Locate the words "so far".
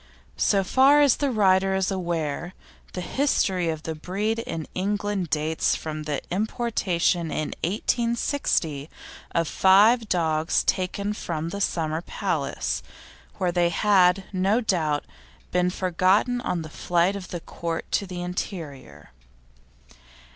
0.37-0.99